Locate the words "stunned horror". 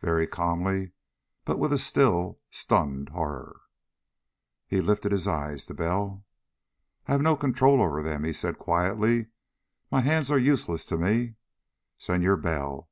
2.48-3.60